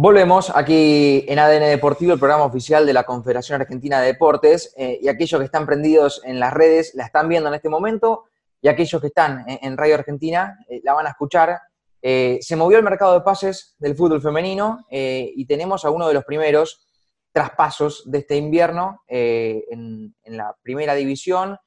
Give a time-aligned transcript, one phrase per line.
[0.00, 5.00] Volvemos aquí en ADN Deportivo, el programa oficial de la Confederación Argentina de Deportes, eh,
[5.02, 8.26] y aquellos que están prendidos en las redes la están viendo en este momento,
[8.62, 11.58] y aquellos que están en, Radio Argentina eh, la van a escuchar.
[12.00, 16.14] Eh, se movió el mercado de pases del fútbol femenino y tenemos a uno de
[16.14, 16.86] los primeros
[17.32, 21.58] traspasos de este invierno en, la primera división.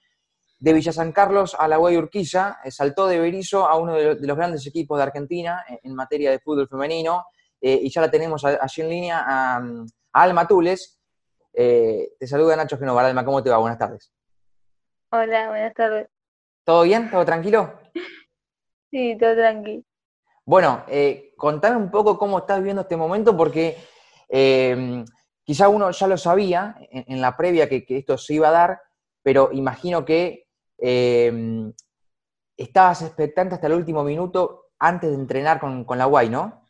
[0.58, 4.38] De Villa San Carlos a la Guay Urquiza, saltó de Berizo a uno de los
[4.38, 7.26] grandes equipos de Argentina en materia de fútbol femenino.
[7.62, 9.64] Eh, y ya la tenemos allí en línea a,
[10.14, 11.00] Alma Tules.
[11.54, 13.06] Eh, te saluda Nacho Genovar.
[13.06, 13.58] Alma, ¿cómo te va?
[13.58, 14.12] Buenas tardes.
[15.12, 16.08] Hola, buenas tardes.
[16.64, 17.10] ¿Todo bien?
[17.10, 17.80] ¿Todo tranquilo?
[18.94, 19.84] Sí, todo tranquilo.
[20.44, 23.78] Bueno, eh, contame un poco cómo estás viviendo este momento, porque
[24.28, 25.06] eh,
[25.46, 28.82] quizá uno ya lo sabía en, la previa que, esto se iba a dar,
[29.24, 30.50] pero imagino que
[32.58, 36.61] estabas expectante hasta el último minuto antes de entrenar con, con la Guay, ¿no?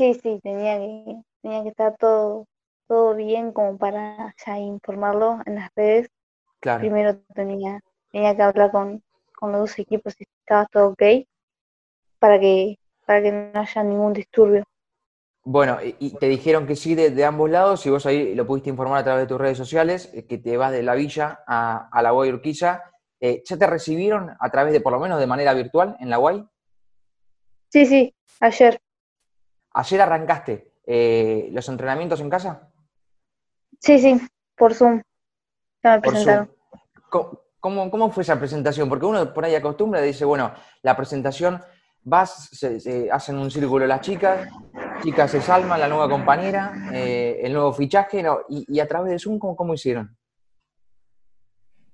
[0.00, 2.46] Sí, sí, tenía que, tenía que estar todo,
[2.88, 6.08] todo bien como para ya informarlo en las redes.
[6.58, 6.80] Claro.
[6.80, 9.02] Primero tenía, tenía que hablar con,
[9.36, 11.02] con los dos equipos si estaba todo ok
[12.18, 14.64] para que, para que no haya ningún disturbio.
[15.44, 19.00] Bueno, y te dijeron que sí de, ambos lados, y vos ahí lo pudiste informar
[19.00, 22.02] a través de tus redes sociales, eh, que te vas de la villa a, a
[22.02, 22.84] la Guay Urquiza.
[23.20, 26.16] Eh, ¿Ya te recibieron a través de, por lo menos de manera virtual, en la
[26.16, 26.42] Guay?
[27.68, 28.80] Sí, sí, ayer.
[29.72, 32.70] ¿Ayer arrancaste eh, los entrenamientos en casa?
[33.78, 34.20] Sí, sí,
[34.56, 35.00] por Zoom.
[35.82, 36.50] Ya me presentaron.
[37.60, 38.88] ¿Cómo, fue esa presentación?
[38.88, 41.60] Porque uno por ahí acostumbra y dice, bueno, la presentación,
[42.02, 44.48] vas, se, hacen un círculo las chicas,
[45.02, 49.38] chicas se salman, la nueva compañera, eh, el nuevo fichaje, y, a través de Zoom,
[49.38, 50.16] ¿cómo, hicieron?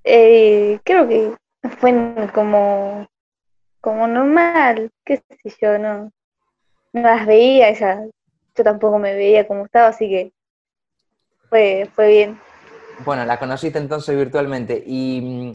[0.04, 1.36] Eh, creo que
[1.78, 1.92] fue
[2.32, 3.06] como,
[3.80, 6.12] como normal, qué sé yo, no,
[6.97, 8.06] no las veía, ella,
[8.55, 10.33] yo tampoco me veía como estaba, así que
[11.48, 12.41] fue, fue bien.
[13.05, 14.83] Bueno, la conociste entonces virtualmente.
[14.84, 15.53] ¿Y,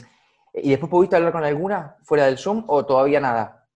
[0.54, 3.68] ¿Y después pudiste hablar con alguna fuera del Zoom o todavía nada?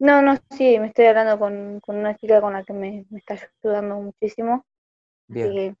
[0.00, 3.96] No, no, sí, me estoy hablando con, una chica con la que me, está ayudando
[3.96, 4.64] muchísimo.
[5.28, 5.76] Bien.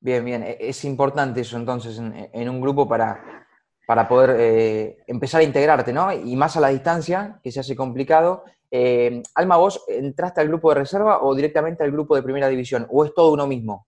[0.00, 0.44] Bien, bien.
[0.58, 3.46] Es importante eso entonces en, un grupo para,
[3.86, 6.12] para poder eh, empezar a integrarte, ¿no?
[6.12, 8.44] Y más a la distancia, que se hace complicado.
[8.74, 12.86] Eh, Alma, ¿vos entraste al grupo de reserva o directamente al grupo de primera división?
[12.90, 13.86] ¿O es todo uno mismo?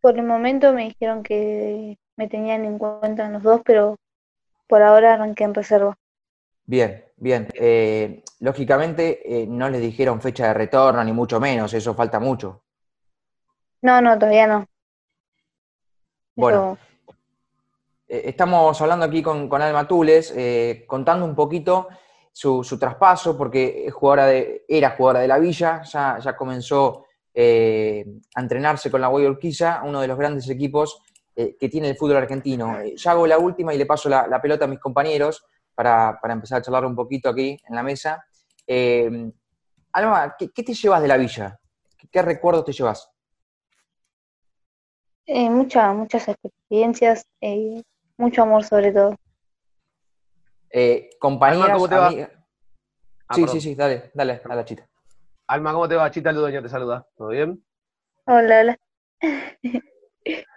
[0.00, 3.96] Por el momento me dijeron que me tenían en cuenta los dos, pero
[4.68, 5.98] por ahora arranqué en reserva.
[6.64, 7.48] Bien, bien.
[7.54, 12.62] Eh, lógicamente eh, no les dijeron fecha de retorno, ni mucho menos, eso falta mucho.
[13.82, 14.66] No, no, todavía no.
[16.36, 16.78] Bueno,
[18.06, 20.32] estamos hablando aquí con, con Alma Tules,
[20.86, 21.88] contando un poquito
[22.34, 28.40] su, traspaso, porque jugadora de, era jugadora de la Villa, ya, ya comenzó eh, a
[28.40, 31.00] entrenarse con la Guay Urquiza, uno de los grandes equipos
[31.36, 32.80] eh, que tiene el fútbol argentino.
[32.80, 35.46] Eh, ya hago la última y le paso la, pelota a mis compañeros
[35.76, 38.26] para, empezar a charlar un poquito aquí en la mesa.
[39.92, 41.56] Alma, ¿qué, te llevas de la Villa?
[42.10, 43.08] ¿Qué, recuerdos te llevas?
[45.26, 47.26] muchas, muchas experiencias,
[48.18, 49.14] mucho amor sobre todo.
[50.76, 52.12] Eh, compañeras, ¿cómo te va?
[53.28, 54.86] Ah, sí, sí, sí, dale, dale, dale, Chita.
[55.46, 56.10] Alma, ¿cómo te va?
[56.10, 57.06] Chita Ludoño te saluda.
[57.16, 57.64] ¿Todo bien?
[58.26, 58.78] Hola, hola.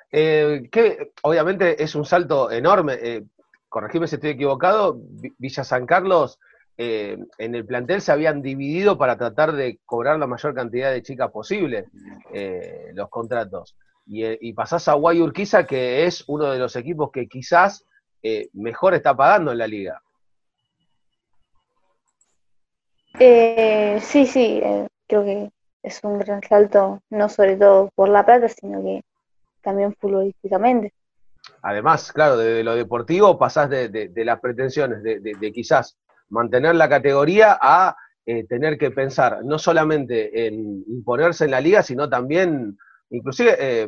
[0.10, 2.94] Eh, que obviamente es un salto enorme.
[3.02, 3.24] Eh,
[3.68, 4.98] corregime si estoy equivocado.
[5.38, 6.40] Villa San Carlos,
[6.78, 11.04] eh, en el plantel se habían dividido para tratar de cobrar la mayor cantidad de
[11.04, 11.88] chicas posible
[12.94, 13.76] los contratos.
[14.06, 17.86] Y, y, pasás a Guayurquiza, que es uno de los equipos que quizás
[18.54, 20.02] mejor está pagando en la liga.
[23.20, 25.52] Eh, sí, sí, eh, creo que
[25.82, 29.04] es un gran salto, no sobre todo por la plata, sino que
[29.62, 30.94] también futbolísticamente.
[31.64, 35.98] Además, claro, de, lo deportivo pasás de, las pretensiones de, quizás
[36.30, 37.96] mantener la categoría a
[38.26, 42.78] eh, tener que pensar no solamente en imponerse en la liga, sino también,
[43.10, 43.88] inclusive, eh,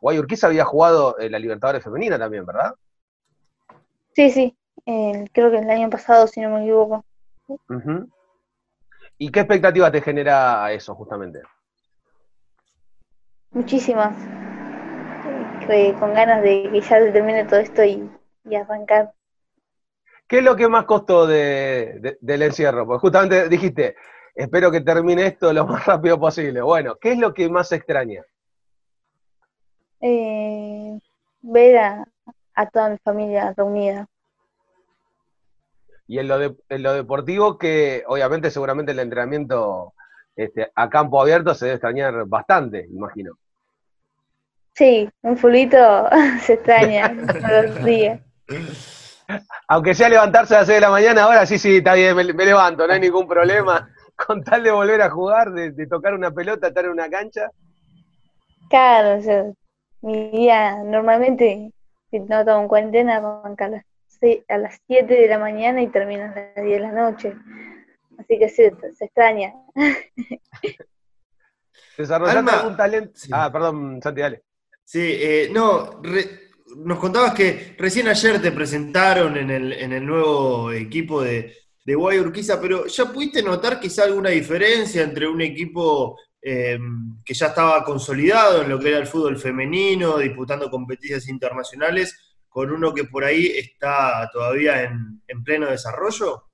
[0.00, 2.74] Guayurquiza había jugado en la Libertadores Femenina también, ¿verdad?
[4.14, 4.56] Sí, sí,
[5.32, 7.04] creo que el año pasado, si no me equivoco.
[9.22, 11.42] ¿Y qué expectativa te genera eso, justamente?
[13.50, 14.16] Muchísimas.
[15.98, 18.10] con ganas de que ya se termine todo esto y,
[18.56, 19.12] arrancar.
[20.26, 22.86] ¿Qué es lo que más costó del encierro?
[22.86, 23.94] Porque justamente dijiste,
[24.34, 26.62] espero que termine esto lo más rápido posible.
[26.62, 28.24] Bueno, ¿qué es lo que más extraña?
[30.00, 30.98] Eh,
[31.42, 31.76] ver
[32.54, 34.08] a toda mi familia reunida.
[36.10, 39.94] Y en lo, de, en lo deportivo, que obviamente seguramente el entrenamiento
[40.34, 43.38] este, a campo abierto se debe extrañar bastante, imagino.
[44.74, 45.78] Sí, un fulito
[46.42, 48.20] se extraña todos los días.
[49.68, 52.24] Aunque sea levantarse a las 6 de la mañana, ahora sí, sí, está bien, me,
[52.24, 53.88] levanto, no hay ningún problema.
[54.26, 57.52] Con tal de volver a jugar, de, tocar una pelota, estar en una cancha.
[58.68, 59.22] Claro,
[60.00, 61.70] mi día normalmente,
[62.10, 63.84] si no tomo cuarentena, con calor
[64.48, 67.34] a las 7 de la mañana y terminas a las 10 de la noche.
[68.18, 68.62] Así que sí,
[68.96, 69.54] se extraña.
[71.96, 73.12] Desarrollaste algún talento.
[73.32, 74.42] Ah, perdón, Santi, dale.
[74.84, 80.04] Sí, eh, no, re, nos contabas que recién ayer te presentaron en el, en el
[80.04, 85.40] nuevo equipo de, de Guay Urquiza, pero ¿ya pudiste notar quizá alguna diferencia entre un
[85.40, 86.78] equipo eh,
[87.24, 92.70] que ya estaba consolidado en lo que era el fútbol femenino, disputando competencias internacionales, con
[92.70, 96.44] uno que por ahí está todavía en, en pleno desarrollo?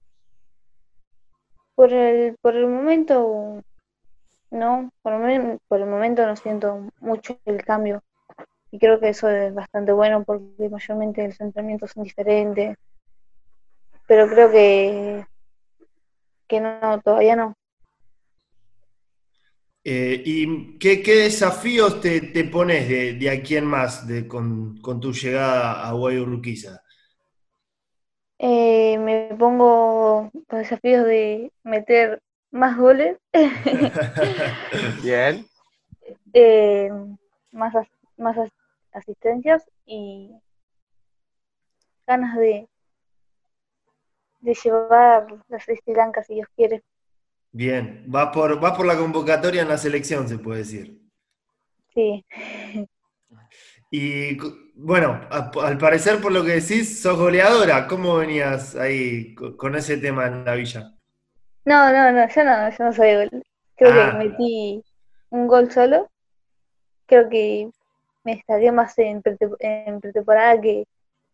[1.75, 3.63] Por el, por el momento,
[4.51, 8.03] no, por el, por el momento no siento mucho el cambio
[8.71, 12.77] y creo que eso es bastante bueno porque mayormente los entrenamientos son diferentes.
[14.07, 15.27] Pero creo que,
[16.47, 17.55] que no, todavía no.
[19.89, 25.93] Eh, ¿Y qué, desafíos te, pones de, aquí en más de, con, tu llegada a
[25.93, 26.83] Guayurquiza?
[28.37, 33.17] Eh, me pongo los desafíos de meter más goles.
[35.05, 35.47] Bien.
[36.33, 36.91] Eh,
[37.51, 37.73] más,
[38.19, 38.37] más
[38.93, 40.31] asistencias y
[42.07, 42.69] ganas de,
[44.41, 46.85] de llevar las Sri Lanka si Dios quiere.
[47.57, 51.01] Bien, va por, va por la convocatoria en la selección, se puede decir.
[51.95, 52.23] Sí.
[53.91, 54.37] Y
[54.75, 57.87] bueno, al parecer por lo que decís, sos goleadora.
[57.87, 60.93] ¿Cómo venías ahí con ese tema en la villa?
[61.65, 63.43] No, no, no, yo no, yo no soy gol.
[63.77, 64.13] Creo que ah.
[64.19, 64.85] metí
[65.31, 66.11] un gol solo.
[67.07, 67.71] Creo que
[68.23, 70.85] me estaría más en, pretemporada que,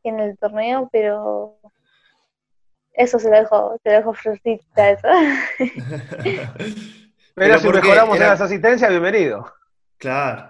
[0.04, 1.58] en el torneo, pero
[2.92, 5.08] eso se lo dejo, se lo dejo frutita eso.
[7.34, 9.52] pero, si mejoramos en las asistencias, bienvenido.
[9.98, 10.48] Claro.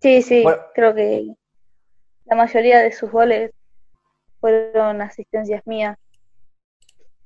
[0.00, 0.44] Sí, sí,
[0.74, 1.26] creo que
[2.24, 3.52] la mayoría de sus goles
[4.40, 5.96] fueron asistencias mías.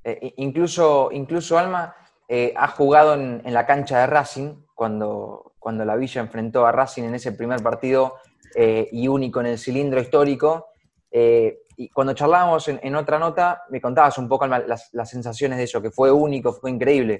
[0.03, 1.95] Eh, incluso, incluso Alma
[2.27, 6.71] eh, ha jugado en, en, la cancha de Racing cuando, cuando la Villa enfrentó a
[6.71, 8.15] Racing en ese primer partido
[8.55, 10.67] eh, y único en el cilindro histórico.
[11.11, 15.79] Eh, y cuando charlábamos en, otra nota, me contabas un poco las, sensaciones de eso,
[15.79, 17.19] que fue único, fue increíble.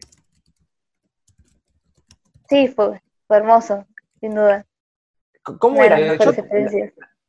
[2.50, 3.00] Sí, fue,
[3.30, 3.86] hermoso,
[4.20, 4.66] sin duda.
[5.44, 6.44] ¿Cómo era la noche,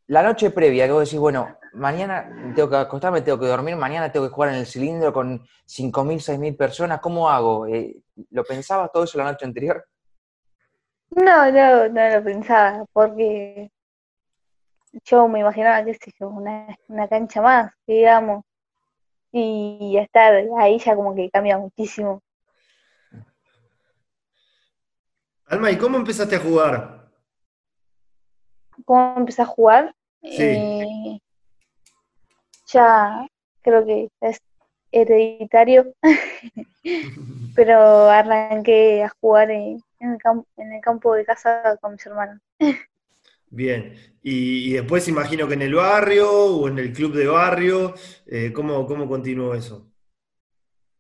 [0.06, 0.86] la, noche previa?
[0.86, 4.54] Que vos decís, bueno, mañana tengo que acostarme, tengo que dormir, mañana tengo que jugar
[4.54, 7.66] en el cilindro con 5.000, 6.000 personas, ¿cómo hago?
[7.66, 7.94] Eh,
[8.30, 9.86] ¿Lo pensabas todo eso la noche anterior?
[11.10, 13.70] No, no, no lo pensaba, porque
[15.05, 18.44] yo me imaginaba, qué sé yo, una, una cancha más, digamos,
[19.32, 22.23] y estar ahí ya como que cambia muchísimo.
[25.46, 27.08] Alma, ¿y cómo empezaste a jugar?
[28.85, 29.94] ¿Cómo empecé a jugar?
[30.23, 31.19] Eh,
[32.67, 33.26] ya
[33.62, 34.40] creo que es
[34.93, 35.94] hereditario,
[37.55, 42.07] pero arranqué a jugar en, en el, campo, en el campo de casa con mis
[42.07, 42.40] hermanos.
[43.50, 47.95] Bien, y, después imagino que en el barrio o en el club de barrio,
[48.26, 49.90] eh, ¿cómo, ¿cómo continuó eso?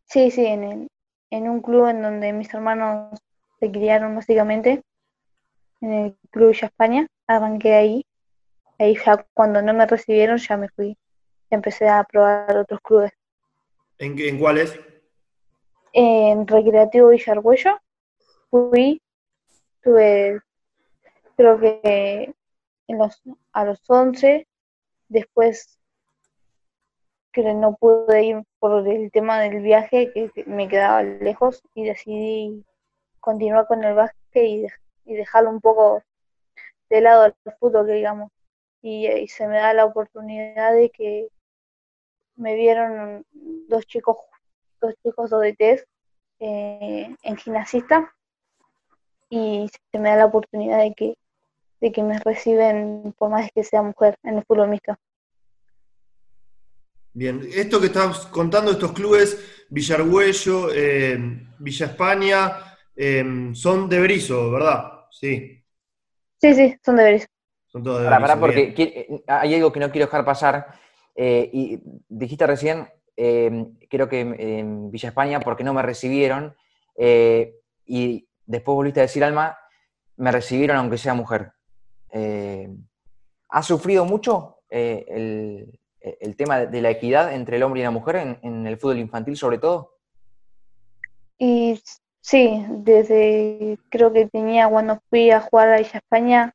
[0.06, 0.88] Sí, sí, en, el,
[1.30, 3.20] en un club en donde mis hermanos
[3.60, 4.82] se criaron básicamente,
[5.80, 8.04] en el Club Villa España, arranqué ahí.
[8.78, 10.96] Ahí ya cuando no me recibieron ya me fui,
[11.50, 13.12] ya empecé a probar otros clubes.
[13.98, 14.78] ¿En, en cuáles?
[15.92, 17.78] En Recreativo Villargüello,
[18.50, 19.02] fui,
[19.82, 20.40] tuve,
[21.36, 22.34] creo que
[22.88, 24.46] en los, a los 11,
[25.08, 25.78] después
[27.32, 32.64] que no pude ir por el tema del viaje, que me quedaba lejos, y decidí
[33.20, 34.66] continuar con el básquet y,
[35.04, 36.02] y dejarlo un poco
[36.90, 38.30] de lado al fútbol, digamos.
[38.82, 41.28] Y, se me da la oportunidad de que
[42.36, 44.16] me vieron dos chicos,
[44.80, 45.84] dos chicos ODTs
[46.40, 48.14] eh, en gimnasista
[49.28, 51.18] y se me da la oportunidad de que,
[51.80, 54.96] de que me reciben por más que sea mujer en el fútbol mixto.
[57.12, 61.18] Bien, esto que estás contando, estos clubes, Villargüello, eh,
[61.58, 62.52] Villa España,
[62.94, 65.06] eh, son de Berizo, ¿verdad?
[65.10, 65.64] Sí.
[66.40, 67.26] Sí, sí, son de Berizo.
[67.66, 68.40] Son todos de Berizo.
[68.40, 70.66] porque eh, hay algo que no quiero dejar pasar.
[71.16, 76.54] y dijiste recién, creo que en Villa España, porque no me recibieron,
[76.98, 77.54] eh,
[77.86, 79.56] y después volviste a decir, Alma,
[80.16, 81.52] me recibieron aunque sea mujer.
[82.12, 82.68] Eh,
[83.48, 87.90] ¿Has sufrido mucho eh, el, el, tema de la equidad entre el hombre y la
[87.90, 89.94] mujer en, el fútbol infantil sobre todo?
[91.38, 91.80] Y
[92.20, 96.54] sí, desde creo que tenía cuando fui a jugar a Villa España,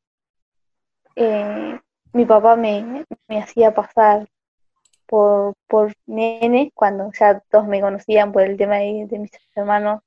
[1.16, 1.80] eh,
[2.12, 4.28] mi papá me, me hacía pasar
[5.08, 10.02] por, por nene, cuando ya todos me conocían por el tema de, de mis hermanos,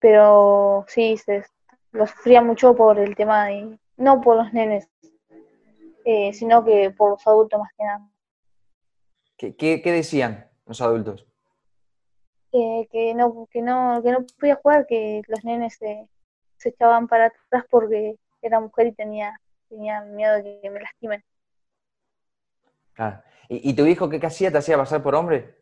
[0.00, 1.44] pero sí, se,
[1.92, 4.88] lo sufría mucho por el tema de, no por los nenes,
[6.04, 8.08] eh, sino que por los adultos más que nada.
[9.36, 11.26] ¿Qué, qué, qué decían los adultos?
[12.50, 16.08] Que, que, no, que, no, que no podía jugar, que los nenes se,
[16.56, 19.38] se echaban para atrás porque era mujer y tenía,
[19.68, 21.22] tenía miedo de que me lastimen.
[22.94, 23.22] Claro.
[23.48, 24.50] ¿Y, ¿Y, tu hijo qué hacía?
[24.50, 25.58] ¿Te hacía pasar por hombre?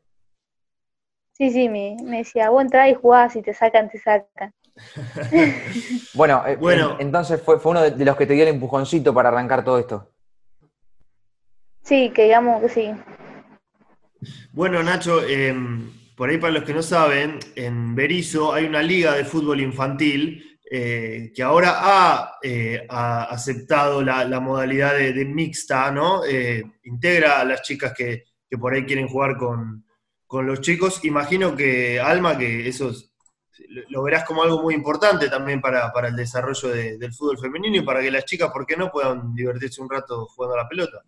[1.33, 4.55] Sí, sí, me, me decía, vos entrá y jugás, si te sacan, te sacan.
[6.15, 6.97] bueno, eh, bueno.
[6.99, 10.13] entonces fue, fue uno de los que te dio el empujoncito para arrancar todo esto.
[11.83, 12.91] Sí, que digamos que sí.
[14.53, 15.55] Bueno, Nacho, eh,
[16.17, 20.57] por ahí para los que no saben, en Berizo hay una liga de fútbol infantil
[20.69, 26.25] eh, que ahora ha, eh, ha aceptado la, la modalidad de, de, mixta, ¿no?
[26.25, 29.85] Eh, integra a las chicas que, que por ahí quieren jugar con,
[30.27, 31.05] con, los chicos.
[31.05, 33.13] Imagino que, Alma, que eso es,
[33.89, 37.77] lo verás como algo muy importante también para, para el desarrollo de, del fútbol femenino
[37.77, 40.69] y para que las chicas, ¿por qué no?, puedan divertirse un rato jugando a la
[40.69, 41.03] pelota.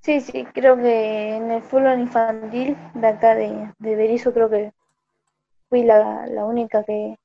[0.00, 4.72] Sí, sí, creo que en el fútbol infantil de acá de, de Berizo creo que
[5.70, 7.16] fui la, la única que,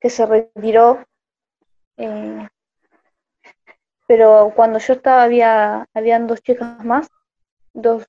[0.00, 1.04] que, se retiró.
[1.96, 2.48] Eh,
[4.08, 7.08] pero cuando yo estaba había habían dos chicas más,
[7.72, 8.04] dos,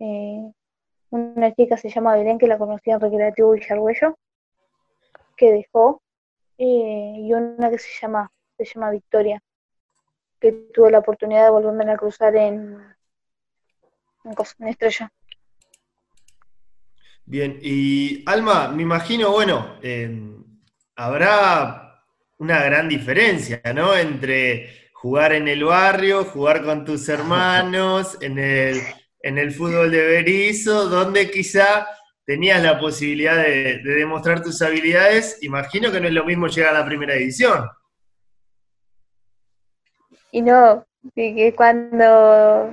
[0.00, 0.52] eh,
[1.10, 4.18] una chica se llama Belén, que la conocía en Recreativo Villarguello,
[5.38, 6.02] que dejó,
[6.58, 9.40] eh, y una que se llama, se llama Victoria,
[10.40, 12.98] que tuve la oportunidad de volverme a cruzar en
[14.58, 15.12] en estrella.
[17.24, 20.10] Bien, y Alma, me imagino, bueno, eh,
[20.96, 22.02] habrá
[22.38, 23.96] una gran diferencia, ¿no?
[23.96, 28.80] Entre jugar en el barrio, jugar con tus hermanos, en el,
[29.20, 31.86] en el fútbol de Berizo, donde quizá
[32.28, 35.42] tenías la posibilidad de, de, demostrar tus habilidades.
[35.42, 37.66] Imagino que no es lo mismo llegar a la primera división.
[40.30, 42.70] Y no, que cuando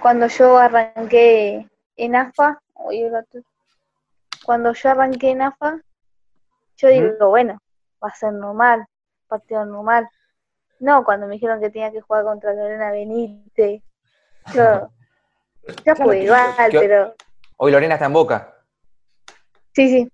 [0.00, 2.62] cuando yo arranqué en AFA,
[4.44, 5.80] cuando yo arranqué en AFA,
[6.76, 7.58] yo digo, bueno,
[8.02, 8.86] va a ser normal,
[9.26, 10.08] partido normal.
[10.78, 13.82] No, cuando me dijeron que tenía que jugar contra Lorena Benítez,
[14.54, 14.90] yo,
[15.66, 17.14] yo claro, fui igual, que, pero...
[17.64, 18.56] Hoy Lorena está en Boca.
[19.72, 20.08] Sí, sí.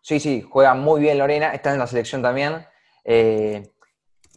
[0.00, 2.66] Sí, sí, juega muy bien Lorena, está en la selección también.
[3.04, 3.62] Eh,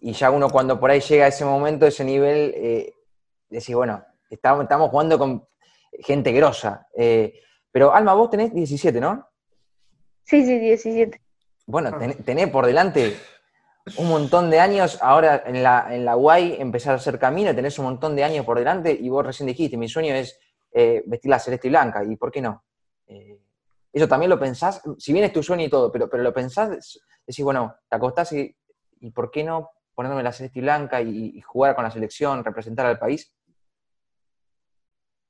[0.02, 2.94] y ya uno cuando por ahí llega a ese momento, ese nivel, eh,
[3.50, 5.48] decís, bueno, estamos, estamos jugando con
[6.02, 6.86] gente grosa.
[6.98, 7.40] Eh,
[7.72, 9.30] pero Alma, vos tenés 17, ¿no?
[10.26, 11.22] Sí, sí, 17.
[11.66, 13.16] Bueno, ten, tenés por delante
[14.00, 17.80] un montón de años, ahora en la, en la UAI empezar a hacer camino, tenés
[17.80, 20.38] un montón de años por delante y vos recién dijiste, mi sueño es
[20.78, 22.64] eh, vestir la celeste y blanca, ¿y por qué no?
[23.08, 23.40] Eh,
[23.94, 27.00] eso también lo pensás, si bien es tu sueño y todo, pero, pero lo pensás,
[27.26, 28.54] decís, bueno, te acostás y,
[29.00, 32.44] y ¿por qué no ponerme la celeste y blanca y, y jugar con la selección,
[32.44, 33.34] representar al país?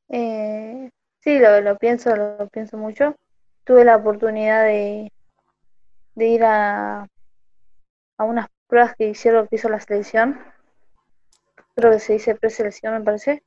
[0.09, 3.15] Eh, sí, lo, lo, pienso, lo pienso mucho.
[3.65, 5.11] Tuve la oportunidad de,
[6.15, 7.07] de ir a,
[8.17, 10.39] a unas pruebas que hicieron, que hizo la selección.
[11.75, 13.43] Creo que se dice preselección, me parece.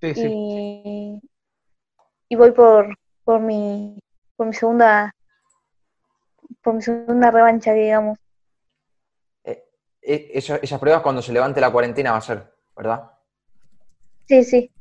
[0.00, 0.26] Sí, sí.
[0.28, 1.20] Y,
[2.30, 3.98] y voy por, por mi
[4.36, 5.12] por mi segunda
[6.62, 8.18] por mi segunda revancha, digamos.
[9.44, 9.62] Eh,
[10.00, 13.10] eh, eso, esas pruebas cuando se levante la cuarentena va a ser, ¿verdad?
[14.26, 14.72] Sí, sí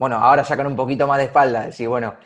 [0.00, 2.16] bueno, ahora ya con un poquito más de espalda, decir, bueno,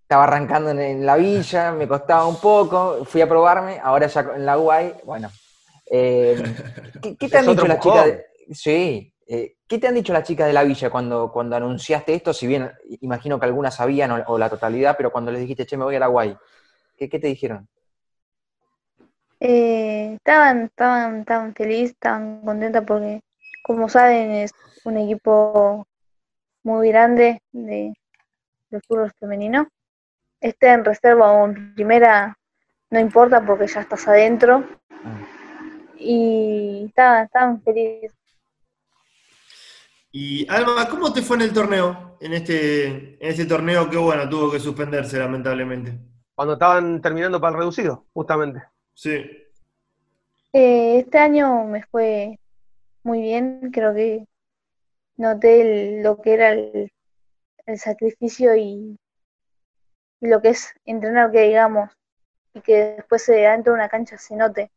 [0.00, 4.20] estaba arrancando en, en, la villa, me costaba un poco, fui a probarme, ahora ya
[4.34, 5.30] en la UAI, bueno.
[5.88, 6.42] Eh,
[7.00, 8.06] ¿qué, ¿qué, te han dicho las chicas?
[8.06, 12.12] De, sí, eh, ¿qué te han dicho las chicas de la villa cuando, cuando anunciaste
[12.12, 12.34] esto?
[12.34, 15.78] Si bien imagino que algunas sabían o, o la totalidad, pero cuando les dijiste, che,
[15.78, 16.36] me voy a la UAI,
[16.94, 17.66] ¿qué, qué te dijeron?
[19.40, 23.22] Eh, estaban, estaban, estaban felices, estaban contentas porque,
[23.62, 24.52] como saben, es
[24.84, 25.86] un equipo
[26.64, 27.94] muy grande de,
[28.68, 29.68] del fútbol femenino.
[30.38, 32.36] Esté en reserva o en primera,
[32.90, 34.64] no importa porque ya estás adentro.
[35.96, 38.12] Y estaban, estaban felices.
[40.12, 42.16] Y Alma, ¿cómo te fue en el torneo?
[42.20, 45.98] En este, en este torneo que bueno, tuvo que suspenderse lamentablemente.
[46.34, 48.62] Cuando estaban terminando para el reducido, justamente.
[48.94, 49.24] Sí.
[50.52, 52.38] Eh, este año me fue
[53.02, 54.26] muy bien, creo que
[55.16, 55.60] noté
[55.96, 56.92] el- lo que era el,
[57.66, 58.98] el sacrificio y,
[60.20, 61.90] y lo que es entrenar, que digamos,
[62.54, 64.70] y que después se dentro de una cancha se note.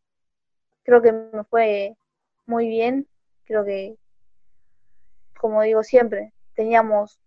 [0.83, 1.95] Creo que me fue
[2.45, 3.07] muy bien,
[3.45, 3.97] creo que,
[5.45, 7.19] como digo siempre, teníamos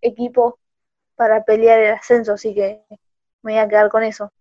[0.00, 0.60] equipo
[1.16, 2.80] para pelear el ascenso, así que
[3.42, 4.32] me voy a quedar con eso.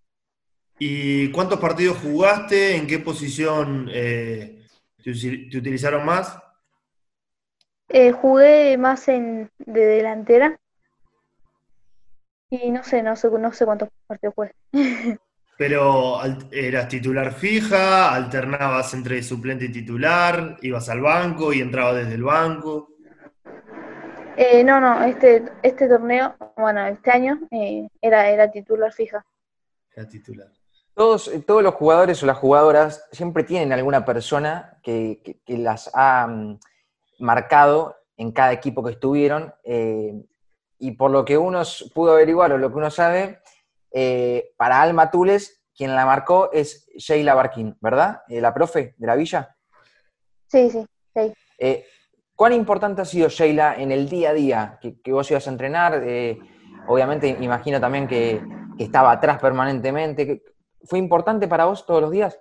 [0.77, 2.75] ¿Y cuántos partidos jugaste?
[2.75, 4.63] ¿En qué posición eh,
[5.03, 5.10] te,
[5.58, 6.38] utilizaron más?
[7.89, 10.60] Eh, jugué más en de delantera
[12.51, 14.53] y no sé, no sé, no sé cuántos partidos jugué.
[15.58, 16.20] Pero
[16.51, 22.24] eras titular fija, alternabas entre suplente y titular, ibas al banco y entrabas desde el
[22.24, 22.94] banco.
[24.38, 29.25] Eh, no, no, este, este torneo, bueno, este año eh, era, era titular fija.
[29.96, 30.48] Era titular.
[30.94, 35.58] Todos, eh, todos los jugadores o las jugadoras siempre tienen alguna persona que, que- que
[35.58, 36.60] las ha mm,
[37.20, 39.54] marcado en cada equipo que estuvieron.
[39.63, 40.13] eh,
[40.77, 41.62] y por lo que uno
[41.94, 43.39] pudo averiguar o lo que uno sabe,
[43.92, 48.22] eh, para Alma Tules, quien la marcó es Sheila Barquín, ¿verdad?
[48.27, 49.56] Eh, la profe de la villa.
[50.48, 51.34] Sí, sí, sí.
[51.58, 51.86] Eh,
[52.36, 56.04] ¿Cuán importante ha sido Sheila en el día a día que, vos ibas a entrenar?
[56.06, 56.38] Eh,
[56.88, 58.42] obviamente, imagino también que,
[58.77, 60.44] estaba atrás permanentemente.
[60.84, 62.38] ¿Fue importante para vos todos los días?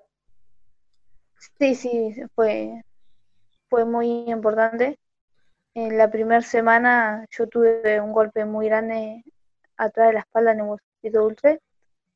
[1.59, 2.83] Sí, sí, fue,
[3.71, 4.99] fue muy importante.
[5.75, 9.23] En la primera semana yo tuve un golpe muy grande
[9.77, 11.61] atrás de la espalda en el huesito dulce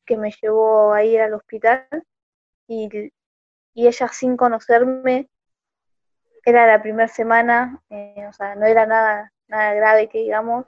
[0.05, 1.87] que me llevó a ir al hospital
[2.67, 2.89] y,
[3.75, 5.29] y ella sin conocerme,
[6.49, 10.67] era la primera semana, eh, o sea, no era nada, nada grave que digamos,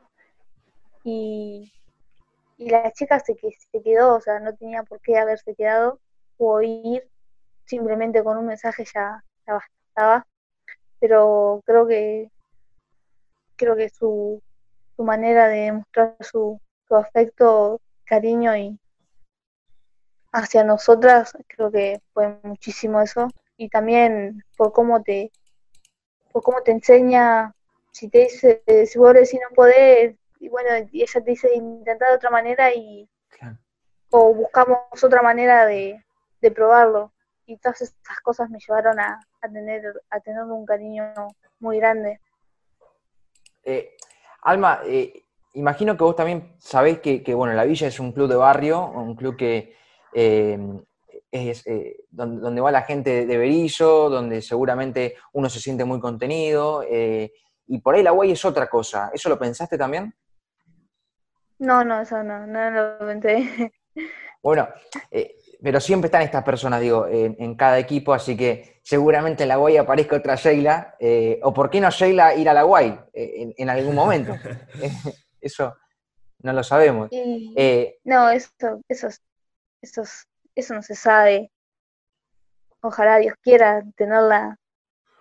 [1.04, 1.72] y,
[2.58, 5.98] y la chica se, se quedó, o sea, no tenía por qué haberse quedado,
[6.38, 7.08] o ir
[7.64, 10.26] simplemente con un mensaje ya, ya bastaba,
[10.98, 12.30] pero creo que
[13.56, 14.42] creo que su,
[14.96, 18.78] su manera de demostrar su, su afecto, cariño y
[20.32, 25.30] hacia nosotras, creo que fue muchísimo eso, y también por cómo te
[26.32, 27.54] por cómo te enseña,
[27.90, 32.08] si te dice, si vos decís no podés, y bueno, y ella te dice intentar
[32.10, 33.56] de otra manera y Claro.
[34.10, 36.02] o buscamos otra manera de,
[36.40, 37.12] de probarlo.
[37.46, 41.12] Y todas esas cosas me llevaron a, a tener a tener un cariño
[41.58, 42.20] muy grande.
[43.64, 43.96] Eh,
[44.42, 48.28] Alma, eh, imagino que vos también sabés que, que, bueno, la Villa es un club
[48.28, 49.74] de barrio, un club que
[50.14, 50.58] eh,
[51.30, 56.00] es eh, donde, donde va la gente de Berizo, donde seguramente uno se siente muy
[56.00, 57.32] contenido, eh,
[57.66, 59.10] y por ahí la Guay es otra cosa.
[59.14, 60.12] ¿Eso lo pensaste también?
[61.58, 63.72] No, no, eso no, no lo pensé.
[64.42, 64.66] Bueno,
[65.10, 69.50] eh, pero siempre están estas personas, digo, en, en cada equipo, así que seguramente en
[69.50, 72.98] la Guay aparezca otra Sheila, eh, o por qué no Sheila ir a la Guay
[73.12, 74.34] eh, en, en algún momento.
[75.40, 75.76] Eso
[76.42, 77.08] no lo sabemos.
[77.10, 78.50] Y Eh, no, eso,
[78.88, 79.08] eso,
[79.82, 80.02] eso,
[80.60, 81.50] eso no se sabe.
[82.80, 84.56] Ojalá Dios quiera tenerla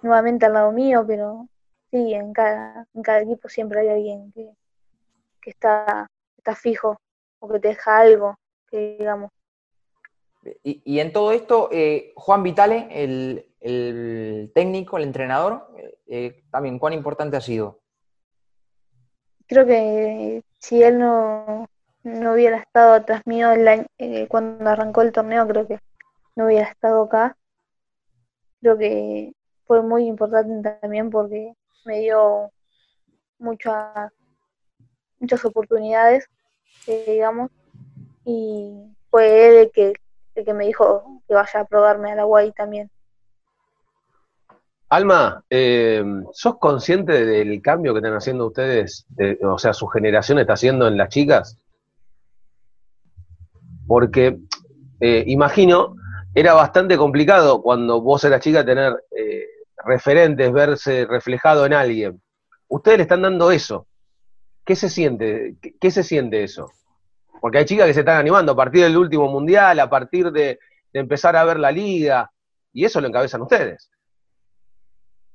[0.01, 1.47] nuevamente al lado mío, pero
[1.91, 4.51] sí, en cada, en cada equipo siempre hay alguien que,
[5.41, 6.97] que está, está fijo
[7.39, 8.35] o que te deja algo,
[8.69, 9.31] que digamos.
[10.63, 15.67] y, y en todo esto, eh, Juan Vitale, el, el técnico, el entrenador,
[16.07, 17.81] eh, también, ¿cuán importante ha sido?
[19.47, 21.67] Creo que si él no,
[22.03, 25.79] no hubiera estado atrás mío el eh, cuando arrancó el torneo, creo que
[26.35, 27.35] no hubiera estado acá.
[28.61, 29.33] Creo que
[29.65, 31.53] fue muy importante también porque
[31.85, 32.51] me dio
[33.37, 34.11] muchas
[35.19, 36.25] muchas oportunidades,
[36.87, 37.51] eh, digamos,
[38.25, 38.73] y
[39.09, 39.93] fue él el que,
[40.35, 42.89] el que me dijo que vaya a probarme a la UAI también.
[44.89, 50.39] Alma, eh, ¿sos consciente del cambio que están haciendo ustedes, de- o sea, su generación
[50.39, 51.57] está haciendo en las chicas?
[53.89, 54.37] Porque
[54.99, 55.95] eh, imagino,
[56.35, 59.47] era bastante complicado cuando vos eras chica tener eh,
[59.83, 62.21] referentes, verse reflejado en alguien.
[62.67, 63.87] Ustedes le están dando eso.
[64.63, 65.55] ¿Qué se siente?
[65.81, 66.71] ¿Qué, se siente eso?
[67.41, 70.59] Porque hay chicas que se están animando a partir del último mundial, a partir de,
[70.93, 72.31] de empezar a ver la liga,
[72.71, 73.89] y eso lo encabezan ustedes.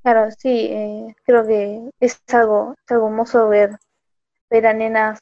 [0.05, 3.79] Claro, sí, eh, creo que es algo, es algo hermoso ver,
[4.49, 5.19] ver a nenas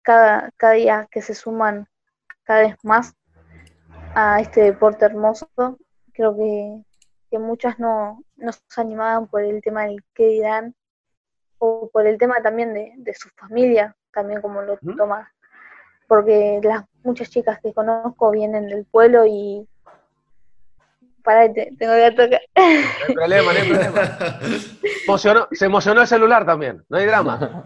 [0.00, 1.86] cada, cada día que se suman
[2.48, 3.14] cada vez más
[4.14, 5.48] a este deporte hermoso.
[6.12, 6.82] Creo que,
[7.30, 10.74] que muchas no, no se animaban por el tema del qué dirán,
[11.58, 15.30] o por el tema también de, de su familia, también como lo toma
[16.08, 19.68] porque las muchas chicas que conozco vienen del pueblo y
[21.22, 22.40] para tengo que tocar.
[22.56, 22.62] No
[23.06, 25.46] hay problema, no hay problema.
[25.52, 27.64] se emocionó el celular también, no hay drama.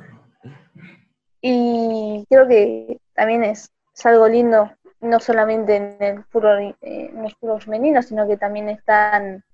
[1.41, 3.71] Y creo que también es,
[4.05, 8.69] algo lindo, no solamente en el fútbol, eh, en el fútbol femenino, sino que también
[8.69, 9.45] están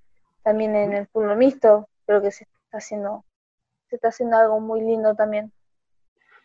[0.42, 1.88] también en el fútbol mixto.
[2.06, 3.24] Creo que se está haciendo,
[3.88, 5.52] se está haciendo algo muy lindo también.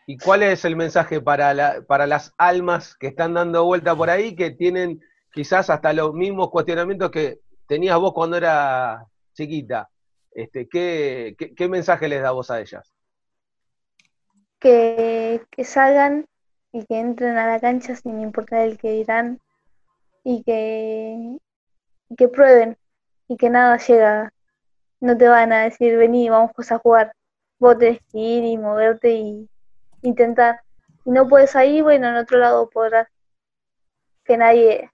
[0.06, 4.10] ¿Y cuál es el mensaje para, la, para las almas que están dando vuelta por
[4.10, 5.02] ahí, que tienen
[5.32, 9.90] quizás hasta los mismos cuestionamientos que tenías vos cuando era chiquita?
[10.32, 12.92] Este, ¿qué, qué, mensaje les da vos a ellas?
[14.60, 16.26] Que, que, salgan
[16.74, 19.40] y que entren a la cancha sin importar el que dirán
[20.24, 21.38] y que,
[22.18, 22.78] que prueben
[23.28, 24.34] y que nada llega.
[25.00, 27.14] No te van a decir, vení, vamos a jugar.
[27.60, 29.50] Vos tenés que ir y moverte y,
[30.02, 30.62] intentar.
[31.04, 33.08] Si no puedes ahí, bueno, en otro lado podrás.
[34.26, 34.90] Que nadie,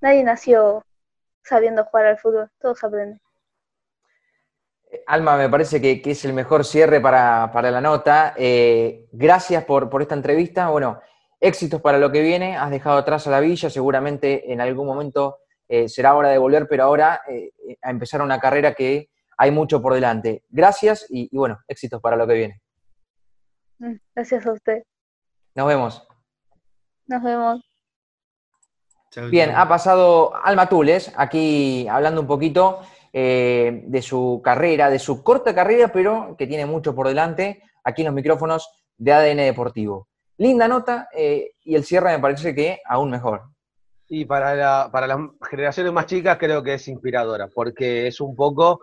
[0.00, 0.84] nadie nació
[1.44, 3.20] sabiendo jugar al fútbol, todos aprenden.
[5.06, 8.34] Alma, me parece que, es el mejor cierre para, la nota.
[8.36, 10.68] Eh, gracias por, esta entrevista.
[10.68, 11.00] Bueno,
[11.42, 12.56] éxitos para lo que viene.
[12.56, 16.66] Has dejado atrás a la villa, seguramente en algún momento eh, será hora de volver,
[16.68, 17.50] pero ahora eh,
[17.82, 20.44] a empezar una carrera que hay mucho por delante.
[20.48, 22.60] Gracias y bueno, éxitos para lo que viene.
[23.78, 24.82] Mm, gracias a usted.
[25.54, 26.06] Nos vemos.
[27.06, 27.60] Nos vemos.
[29.30, 32.80] Bien, ha pasado Alma Tules, aquí hablando un poquito
[33.12, 38.00] eh, de su carrera, de su corta carrera, pero que tiene mucho por delante, aquí
[38.00, 40.08] en los micrófonos de ADN Deportivo.
[40.42, 43.42] Linda nota eh, y el cierre me parece que aún mejor.
[44.08, 48.80] Y para, para las generaciones más chicas creo que es inspiradora, porque es un poco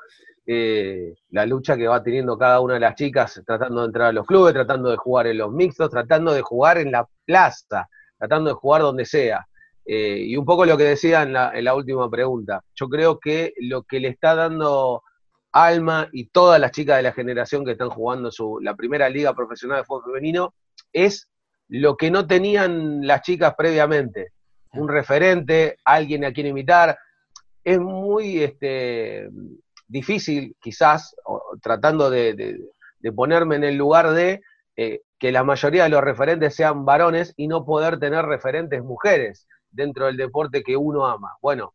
[0.48, 4.12] eh, la lucha que va teniendo cada una de las chicas tratando de entrar a
[4.14, 8.52] los clubes, tratando de jugar en los mixtos, tratando de jugar en la plaza, tratando
[8.52, 9.46] de jugar donde sea.
[9.86, 13.84] Eh, y un poco lo que decía en la, última pregunta, yo creo que lo
[13.84, 15.04] que le está dando
[15.52, 18.30] Alma y todas las chicas de la generación que están jugando
[18.62, 20.54] la primera liga profesional de fútbol femenino
[20.94, 21.29] es
[21.70, 24.34] lo que no tenían las chicas previamente.
[24.74, 26.98] Un referente, alguien a quien imitar.
[27.64, 29.30] Es muy este,
[29.88, 31.16] difícil, quizás,
[31.62, 32.60] tratando de,
[33.16, 34.42] ponerme en el lugar de
[34.76, 39.48] eh, que la mayoría de los referentes sean varones y no poder tener referentes mujeres
[39.70, 41.38] dentro del deporte que uno ama.
[41.42, 41.74] Bueno,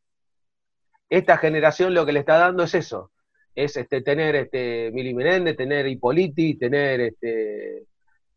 [1.08, 3.12] esta generación lo que le está dando es eso,
[3.54, 7.84] es este, tener este, Mili Menéndez, tener Hipoliti, tener este,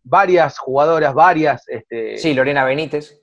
[0.08, 1.68] varias jugadoras, varias...
[1.68, 3.22] Este, sí, Lorena Benítez.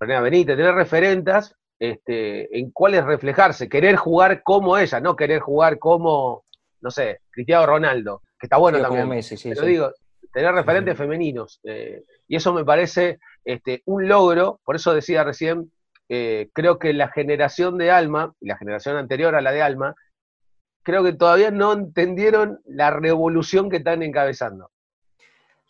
[0.00, 5.78] Lorena Benítez, tener referentas este, en cuál reflejarse, querer jugar como ella, no querer jugar
[5.78, 6.44] como,
[6.80, 9.08] no sé, Cristiano Ronaldo, que está bueno también.
[9.08, 9.92] Messi, sí, Pero digo,
[10.32, 11.60] tener referentes femeninos.
[11.64, 15.70] Eh, y eso me parece este, un logro, por eso decía recién,
[16.08, 19.94] eh, creo que la generación de Alma, la generación anterior a la de Alma,
[20.82, 24.70] creo que todavía no entendieron la revolución que están encabezando.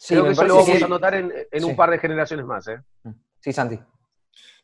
[0.05, 2.69] Sí, creo que eso lo vamos a notar en, un par de generaciones más.
[2.69, 2.79] ¿eh?
[3.41, 3.81] Sí, Santi.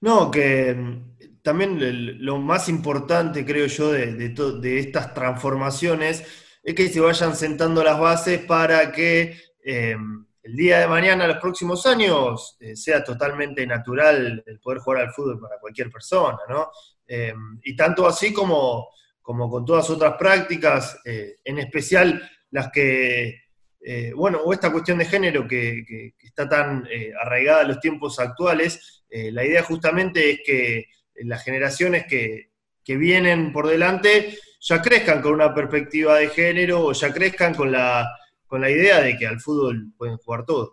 [0.03, 6.25] No, que mm, también lo más importante, creo yo, de, estas transformaciones
[6.63, 11.39] es que se vayan sentando las bases para que em, el día de mañana, los
[11.39, 16.71] próximos años, eh, sea totalmente natural el poder jugar al fútbol para cualquier persona, ¿no?
[17.07, 18.91] Em, y tanto así como,
[19.23, 23.50] como con todas otras prácticas, eh, en especial las que
[23.83, 28.19] eh, bueno, o esta cuestión de género que, está tan eh, arraigada en los tiempos
[28.19, 30.85] actuales, eh, la idea justamente es que
[31.25, 32.49] las generaciones que,
[32.93, 38.05] vienen por delante ya crezcan con una perspectiva de género o ya crezcan con la,
[38.49, 40.73] con la idea de que al fútbol pueden jugar todos.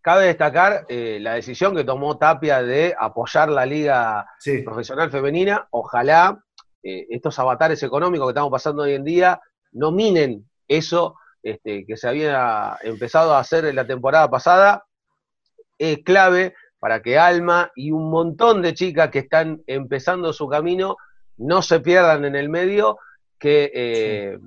[0.00, 4.26] Cabe destacar la decisión que tomó Tapia de apoyar la liga
[4.64, 5.68] profesional femenina.
[5.70, 6.42] Ojalá
[6.82, 9.38] estos avatares económicos que estamos pasando hoy en día
[9.72, 11.14] no minen eso
[11.44, 14.86] este, que se había empezado a hacer en la temporada pasada,
[15.78, 20.96] es clave para que Alma y un montón de chicas que están empezando su camino
[21.36, 22.98] no se pierdan en el medio,
[23.38, 24.38] que eh,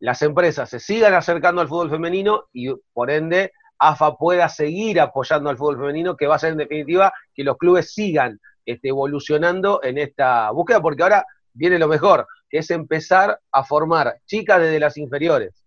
[0.00, 5.48] las empresas se sigan acercando al fútbol femenino y por ende AFA pueda seguir apoyando
[5.48, 9.80] al fútbol femenino, que va a ser en definitiva que los clubes sigan este, evolucionando
[9.82, 14.80] en esta búsqueda, porque ahora viene lo mejor, que es empezar a formar chicas desde
[14.80, 15.61] las inferiores.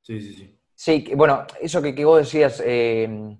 [0.00, 0.58] Sí, sí, sí.
[0.74, 3.38] Sí, bueno, eso que, vos decías, eh,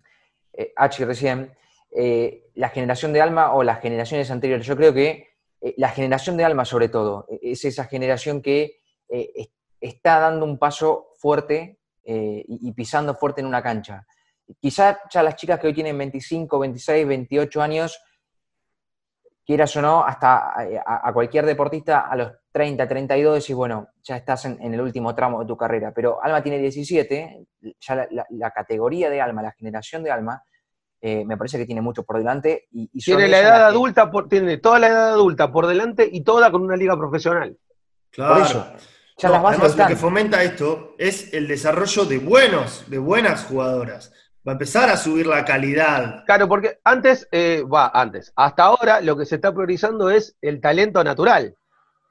[0.53, 1.53] eh recién,
[1.91, 5.31] eh, la generación de Alma o las generaciones anteriores, yo creo que
[5.61, 8.79] eh, la generación de Alma sobre todo, es esa generación que
[9.81, 14.07] está dando un paso fuerte y, pisando fuerte en una cancha.
[14.61, 18.01] quizá ya las chicas que hoy tienen 25, 26, 28 años,
[19.45, 20.55] quieras o no, hasta
[20.87, 25.41] a, cualquier deportista a los 30, 32 decís, bueno, ya estás en, el último tramo
[25.41, 27.47] de tu carrera, pero Alma tiene 17,
[27.81, 30.43] ya la, categoría de Alma, la generación de Alma,
[31.01, 32.69] eh, me parece que tiene mucho por delante.
[32.71, 36.63] Y, tiene la edad adulta, tiene toda la edad adulta por delante y toda con
[36.63, 37.57] una liga profesional.
[38.11, 38.35] Claro.
[38.35, 38.73] Por eso.
[39.23, 44.13] además, lo que fomenta esto es el desarrollo de buenos, de buenas jugadoras
[44.47, 46.25] va a empezar a subir la calidad.
[46.27, 50.61] Claro, porque antes, eh, va, antes, hasta ahora lo que se está priorizando es el
[50.61, 51.57] talento natural.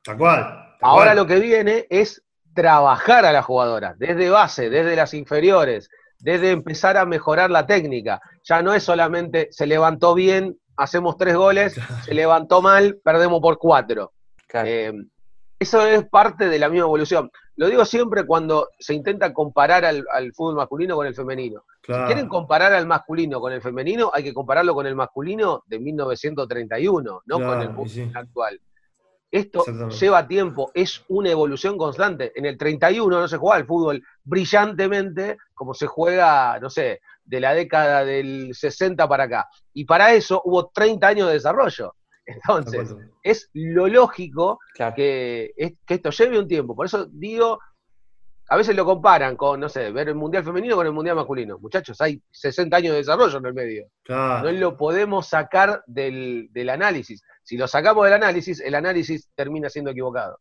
[0.03, 0.75] Tal cual.
[0.81, 5.89] ahora lo que viene es trabajar a la jugadora, desde base, desde las inferiores,
[6.19, 8.21] desde empezar a mejorar la técnica.
[8.43, 13.57] Ya no es solamente se levantó bien, hacemos tres goles, se levantó mal, perdemos por
[13.57, 14.13] cuatro.
[14.53, 14.91] Eh,
[15.61, 17.29] eso es parte de la misma evolución.
[17.55, 21.65] Lo digo siempre cuando se intenta comparar al fútbol masculino con el femenino.
[21.85, 25.77] Si quieren comparar al masculino con el femenino, hay que compararlo con el masculino de
[25.77, 28.59] 1931, no con el mundo actual.
[29.29, 32.31] Esto lleva tiempo, es una evolución constante.
[32.35, 37.39] En el 31 no se jugaba el fútbol brillantemente como se juega, no sé, de
[37.39, 39.47] la década del 60 para acá.
[39.73, 41.93] Y para eso hubo 30 años de desarrollo.
[42.25, 44.59] Entonces, es lo lógico
[44.95, 45.53] que,
[45.85, 46.75] que esto lleve un tiempo.
[46.75, 47.59] Por eso digo,
[48.51, 51.57] a veces lo comparan con, no sé, ver el Mundial femenino con el Mundial masculino.
[51.57, 53.87] Muchachos, hay 60 años de desarrollo en el medio.
[54.09, 57.23] No lo podemos sacar del, análisis.
[57.43, 60.37] Si lo sacamos del análisis, el análisis termina siendo equivocado.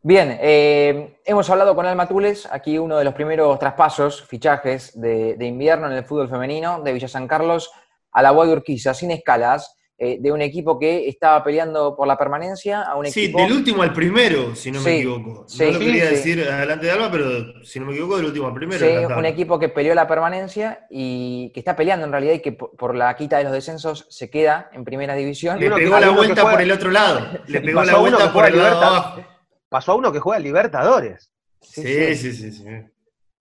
[0.00, 5.36] Bien, eh, hemos hablado con Alma Tules, aquí uno de los primeros traspasos, fichajes de,
[5.38, 7.70] invierno en el fútbol femenino de Villa San Carlos
[8.10, 9.76] a la Guay Urquiza, sin escalas.
[10.04, 13.38] Eh, de un equipo que estaba peleando por la permanencia a un equipo...
[13.38, 15.46] Sí, del último al primero, si no me equivoco.
[15.56, 18.54] no lo quería decir adelante de Alba, pero si no me equivoco, del último al
[18.54, 18.84] primero.
[18.84, 22.50] Sí, un equipo que peleó la permanencia y que está peleando en realidad y que
[22.50, 25.60] por, la quita de los descensos se queda en primera división.
[25.60, 27.38] Le pegó la vuelta por el otro lado.
[27.46, 29.24] Le pegó la vuelta por el lado abajo.
[29.68, 31.30] Pasó a uno que juega Libertadores.
[31.60, 31.84] Sí,
[32.16, 32.32] sí, sí.
[32.32, 32.64] Sí, sí,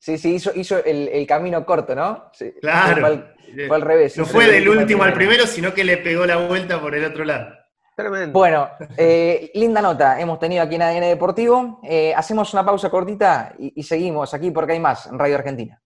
[0.02, 2.32] sí, hizo, hizo el, camino corto, ¿no?
[2.60, 3.26] claro.
[3.68, 4.18] Fue al revés.
[4.18, 7.26] No fue del último al primero, sino que le pegó la vuelta por el otro
[7.26, 7.54] lado.
[7.96, 8.32] Tremendo.
[8.32, 11.80] Bueno, eh, linda nota hemos tenido aquí en ADN Deportivo.
[11.84, 15.82] Eh, hacemos una pausa cortita y seguimos aquí porque hay más en Radio Argentina.